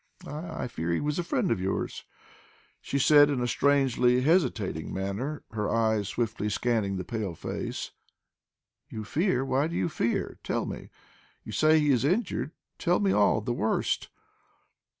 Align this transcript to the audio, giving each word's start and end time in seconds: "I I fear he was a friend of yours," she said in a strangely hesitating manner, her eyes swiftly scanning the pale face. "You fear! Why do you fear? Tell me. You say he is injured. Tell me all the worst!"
"I 0.25 0.63
I 0.63 0.67
fear 0.67 0.91
he 0.91 0.99
was 0.99 1.19
a 1.19 1.23
friend 1.23 1.51
of 1.51 1.61
yours," 1.61 2.05
she 2.81 2.97
said 2.97 3.29
in 3.29 3.39
a 3.39 3.47
strangely 3.47 4.21
hesitating 4.21 4.91
manner, 4.91 5.43
her 5.51 5.69
eyes 5.69 6.07
swiftly 6.09 6.49
scanning 6.49 6.97
the 6.97 7.03
pale 7.03 7.35
face. 7.35 7.91
"You 8.89 9.03
fear! 9.03 9.45
Why 9.45 9.67
do 9.67 9.75
you 9.75 9.89
fear? 9.89 10.39
Tell 10.43 10.65
me. 10.65 10.89
You 11.43 11.51
say 11.51 11.79
he 11.79 11.91
is 11.91 12.03
injured. 12.03 12.49
Tell 12.79 12.99
me 12.99 13.11
all 13.11 13.41
the 13.41 13.53
worst!" 13.53 14.09